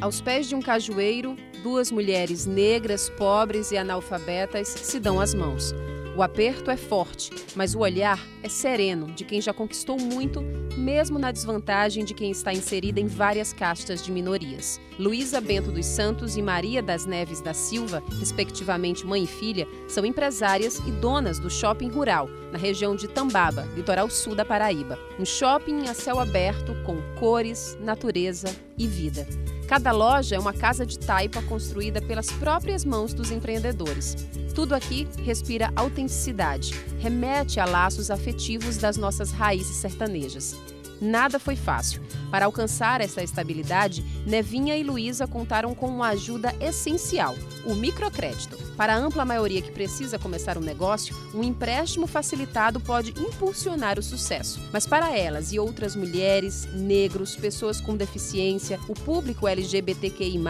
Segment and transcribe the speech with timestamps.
[0.00, 5.74] Aos pés de um cajueiro, duas mulheres negras, pobres e analfabetas se dão as mãos.
[6.16, 10.40] O aperto é forte, mas o olhar é sereno de quem já conquistou muito,
[10.76, 14.80] mesmo na desvantagem de quem está inserida em várias castas de minorias.
[14.98, 20.04] Luísa Bento dos Santos e Maria das Neves da Silva, respectivamente mãe e filha, são
[20.04, 24.98] empresárias e donas do shopping rural, na região de Tambaba, litoral sul da Paraíba.
[25.18, 29.26] Um shopping a céu aberto com cores, natureza e vida.
[29.70, 34.16] Cada loja é uma casa de taipa construída pelas próprias mãos dos empreendedores.
[34.52, 40.56] Tudo aqui respira autenticidade, remete a laços afetivos das nossas raízes sertanejas.
[41.00, 42.02] Nada foi fácil.
[42.32, 48.56] Para alcançar essa estabilidade, Nevinha e Luísa contaram com uma ajuda essencial: o microcrédito.
[48.76, 54.02] Para a ampla maioria que precisa começar um negócio, um empréstimo facilitado pode impulsionar o
[54.02, 54.60] sucesso.
[54.72, 60.40] Mas para elas e outras mulheres, negros, pessoas com deficiência, o público LGBTQI,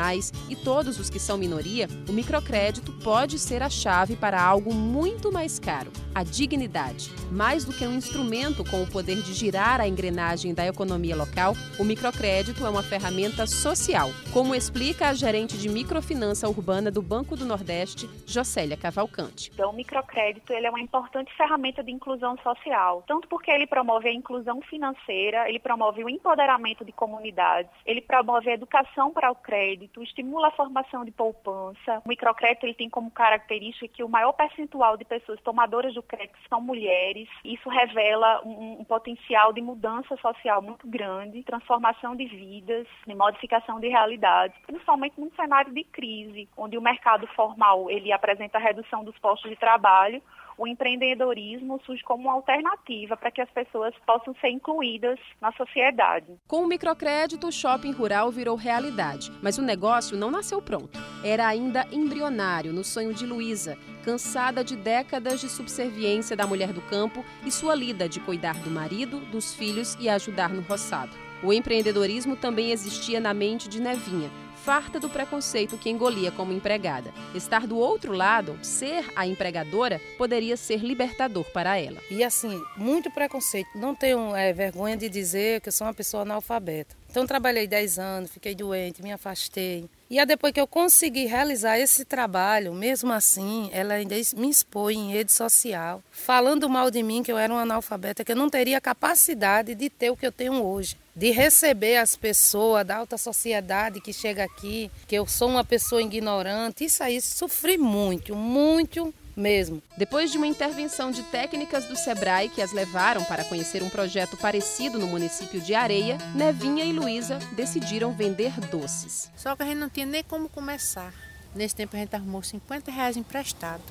[0.48, 5.32] e todos os que são minoria, o microcrédito pode ser a chave para algo muito
[5.32, 7.10] mais caro: a dignidade.
[7.30, 11.56] Mais do que um instrumento com o poder de girar a engrenagem da economia local,
[11.78, 17.36] o microcrédito é uma ferramenta social, como explica a gerente de microfinança urbana do Banco
[17.36, 19.50] do Nordeste, Jocélia Cavalcante.
[19.52, 24.08] Então, o microcrédito ele é uma importante ferramenta de inclusão social, tanto porque ele promove
[24.08, 29.34] a inclusão financeira, ele promove o empoderamento de comunidades, ele promove a educação para o
[29.34, 32.02] crédito, estimula a formação de poupança.
[32.04, 36.38] O microcrédito ele tem como característica que o maior percentual de pessoas tomadoras do crédito
[36.48, 37.28] são mulheres.
[37.44, 43.80] Isso revela um, um potencial de mudança social muito grande, transformação de vidas, de modificação
[43.80, 49.04] de realidades, principalmente num cenário de crise, onde o mercado formal ele apresenta a redução
[49.04, 50.20] dos postos de trabalho,
[50.58, 56.26] o empreendedorismo surge como uma alternativa para que as pessoas possam ser incluídas na sociedade.
[56.46, 60.98] Com o microcrédito, o shopping rural virou realidade, mas o negócio não nasceu pronto.
[61.24, 66.82] Era ainda embrionário no sonho de Luísa, cansada de décadas de subserviência da mulher do
[66.82, 71.16] campo e sua lida de cuidar do marido, dos filhos e ajudar no roçado.
[71.42, 74.30] O empreendedorismo também existia na mente de Nevinha,
[74.64, 77.12] farta do preconceito que engolia como empregada.
[77.34, 81.98] Estar do outro lado, ser a empregadora, poderia ser libertador para ela.
[82.10, 83.70] E assim, muito preconceito.
[83.74, 86.94] Não tenho é, vergonha de dizer que eu sou uma pessoa analfabeta.
[87.10, 89.88] Então trabalhei 10 anos, fiquei doente, me afastei.
[90.08, 94.96] E aí, depois que eu consegui realizar esse trabalho, mesmo assim, ela ainda me expõe
[94.96, 98.50] em rede social, falando mal de mim, que eu era uma analfabeta, que eu não
[98.50, 100.96] teria capacidade de ter o que eu tenho hoje.
[101.14, 106.00] De receber as pessoas da alta sociedade que chega aqui, que eu sou uma pessoa
[106.00, 106.84] ignorante.
[106.84, 109.82] Isso aí, sofri muito, muito mesmo.
[109.96, 114.36] Depois de uma intervenção de técnicas do Sebrae que as levaram para conhecer um projeto
[114.36, 119.30] parecido no município de Areia, Nevinha e Luísa decidiram vender doces.
[119.36, 121.12] Só que a gente não tinha nem como começar.
[121.54, 123.82] Nesse tempo a gente arrumou 50 reais emprestado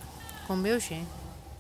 [0.48, 1.08] com meu genro.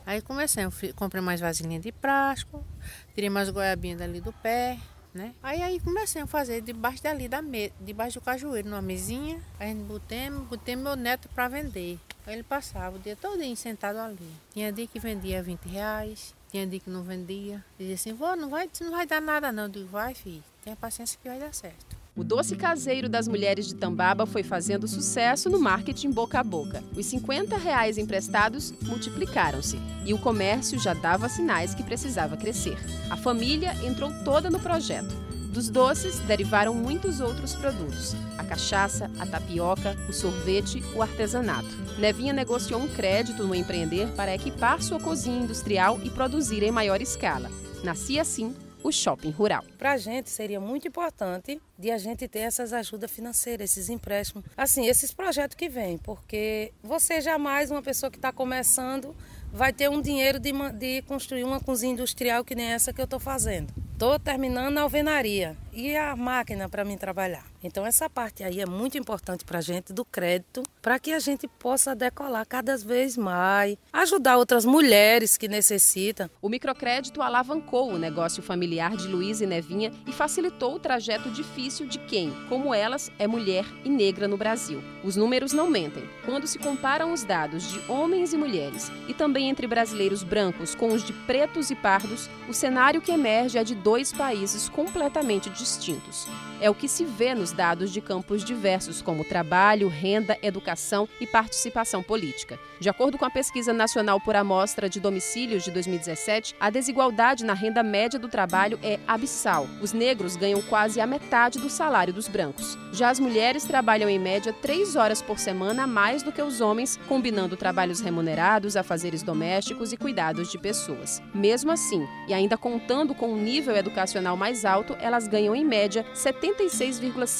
[0.05, 2.65] Aí comecei, eu comprei mais vasilhinha de plástico,
[3.13, 4.79] tirei mais goiabinhas dali do pé,
[5.19, 5.35] né?
[5.43, 7.73] Aí, aí comecei a fazer debaixo dali, da me...
[7.81, 9.41] debaixo do cajueiro, numa mesinha.
[9.59, 11.99] A gente botei meu neto para vender.
[12.25, 14.31] Ele passava o dia todo sentado ali.
[14.53, 17.63] Tinha dia que vendia 20 reais, tinha dia que não vendia.
[17.77, 19.63] Dizia assim, vô, não vai, não vai dar nada não.
[19.63, 21.98] Eu digo, vai filho, tenha paciência que vai dar certo.
[22.15, 26.83] O doce caseiro das mulheres de Tambaba foi fazendo sucesso no marketing boca a boca.
[26.95, 32.77] Os 50 reais emprestados multiplicaram-se e o comércio já dava sinais que precisava crescer.
[33.09, 35.15] A família entrou toda no projeto.
[35.53, 41.69] Dos doces derivaram muitos outros produtos: a cachaça, a tapioca, o sorvete, o artesanato.
[41.97, 47.01] Nevinha negociou um crédito no empreender para equipar sua cozinha industrial e produzir em maior
[47.01, 47.49] escala.
[47.83, 48.53] Nascia assim
[48.83, 49.63] o shopping rural.
[49.77, 54.45] Para a gente seria muito importante de a gente ter essas ajudas financeiras, esses empréstimos,
[54.55, 59.15] assim, esses projetos que vêm, porque você jamais, uma pessoa que está começando,
[59.51, 63.05] vai ter um dinheiro de, de construir uma cozinha industrial que nem essa que eu
[63.05, 63.73] estou fazendo.
[63.93, 67.45] Estou terminando a alvenaria e a máquina para mim trabalhar.
[67.63, 71.19] Então essa parte aí é muito importante para a gente do crédito, para que a
[71.19, 76.29] gente possa decolar cada vez mais, ajudar outras mulheres que necessitam.
[76.41, 81.85] O microcrédito alavancou o negócio familiar de Luiz e Nevinha e facilitou o trajeto difícil
[81.85, 84.81] de quem, como elas, é mulher e negra no Brasil.
[85.03, 86.03] Os números não mentem.
[86.25, 90.89] Quando se comparam os dados de homens e mulheres e também entre brasileiros brancos com
[90.89, 96.27] os de pretos e pardos, o cenário que emerge é de dois países completamente distintos.
[96.61, 101.27] É o que se vê nos dados de campos diversos, como trabalho, renda, educação e
[101.27, 102.59] participação política.
[102.79, 107.53] De acordo com a Pesquisa Nacional por Amostra de Domicílios de 2017, a desigualdade na
[107.53, 109.67] renda média do trabalho é abissal.
[109.81, 112.77] Os negros ganham quase a metade do salário dos brancos.
[112.91, 116.61] Já as mulheres trabalham em média três horas por semana a mais do que os
[116.61, 121.21] homens, combinando trabalhos remunerados, afazeres domésticos e cuidados de pessoas.
[121.33, 126.05] Mesmo assim, e ainda contando com um nível educacional mais alto, elas ganham em média
[126.15, 127.38] 76,5%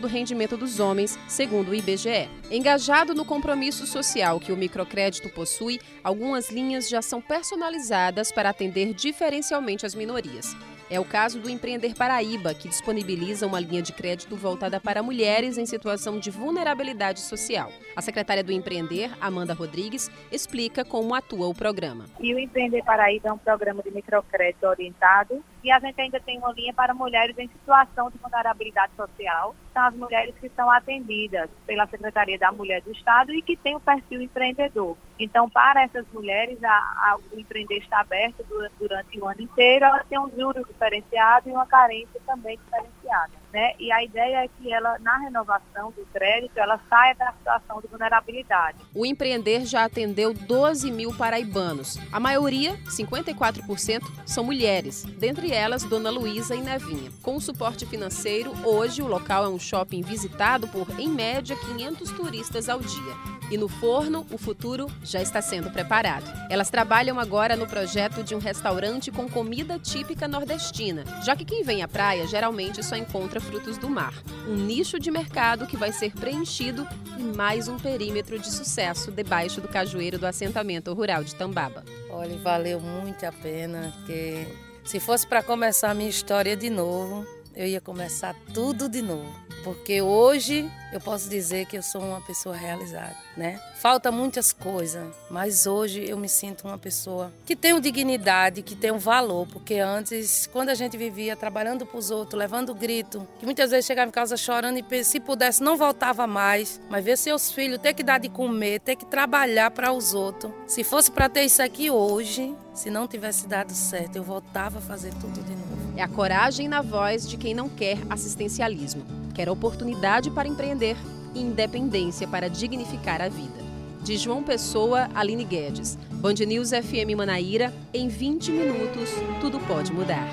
[0.00, 2.28] do rendimento dos homens, segundo o IBGE.
[2.50, 8.92] Engajado no compromisso social que o microcrédito possui, algumas linhas já são personalizadas para atender
[8.92, 10.56] diferencialmente as minorias.
[10.90, 15.58] É o caso do Empreender Paraíba, que disponibiliza uma linha de crédito voltada para mulheres
[15.58, 17.70] em situação de vulnerabilidade social.
[17.94, 22.06] A secretária do Empreender, Amanda Rodrigues, explica como atua o programa.
[22.18, 26.38] E o Empreender Paraíba é um programa de microcrédito orientado e a gente ainda tem
[26.38, 29.54] uma linha para mulheres em situação de vulnerabilidade social.
[29.72, 33.76] São as mulheres que são atendidas pela Secretaria da Mulher do Estado e que têm
[33.76, 34.96] o perfil empreendedor.
[35.18, 39.84] Então, para essas mulheres, a, a, o empreender está aberto durante, durante, o ano inteiro,
[39.84, 43.32] elas têm um juro diferenciado e uma carência também diferenciada.
[43.52, 43.72] Né?
[43.78, 47.86] E a ideia é que ela, na renovação do crédito, ela saia da situação de
[47.86, 48.78] vulnerabilidade.
[48.94, 51.98] O empreender já atendeu 12 mil paraibanos.
[52.12, 57.10] A maioria, 54%, são mulheres, dentre elas Dona Luísa e Nevinha.
[57.22, 62.68] Com suporte financeiro, hoje o local é um shopping visitado por, em média, 500 turistas
[62.68, 63.38] ao dia.
[63.50, 66.30] E no forno, o futuro já está sendo preparado.
[66.50, 71.62] Elas trabalham agora no projeto de um restaurante com comida típica nordestina, já que quem
[71.62, 74.14] vem à praia geralmente só encontra frutos do mar.
[74.46, 76.86] Um nicho de mercado que vai ser preenchido
[77.18, 81.84] e mais um perímetro de sucesso debaixo do cajueiro do assentamento rural de Tambaba.
[82.10, 84.46] Olha, valeu muito a pena, que
[84.84, 89.47] se fosse para começar a minha história de novo, eu ia começar tudo de novo.
[89.68, 93.60] Porque hoje eu posso dizer que eu sou uma pessoa realizada, né?
[93.76, 98.90] Falta muitas coisas, mas hoje eu me sinto uma pessoa que tem dignidade, que tem
[98.96, 103.70] valor, porque antes, quando a gente vivia trabalhando para os outros, levando grito, que muitas
[103.70, 107.78] vezes chegava em casa chorando e se pudesse não voltava mais, mas ver seus filhos
[107.78, 110.50] ter que dar de comer, ter que trabalhar para os outros.
[110.66, 114.80] Se fosse para ter isso aqui hoje, se não tivesse dado certo, eu voltava a
[114.80, 115.78] fazer tudo de novo.
[115.98, 119.04] É a coragem na voz de quem não quer assistencialismo,
[119.38, 120.96] quer oportunidade para empreender
[121.32, 123.62] e independência para dignificar a vida.
[124.02, 125.96] De João Pessoa, Aline Guedes.
[126.14, 130.26] Band News FM Manaíra, em 20 minutos, tudo pode mudar.